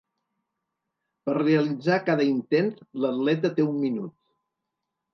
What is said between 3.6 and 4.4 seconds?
té un minut.